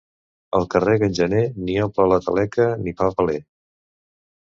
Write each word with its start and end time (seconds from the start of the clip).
El 0.59 0.63
que 0.73 0.79
rega 0.85 1.05
en 1.07 1.11
gener, 1.19 1.41
ni 1.67 1.75
omple 1.83 2.07
la 2.13 2.17
taleca 2.29 2.65
ni 2.87 2.95
fa 3.03 3.11
paller. 3.21 3.37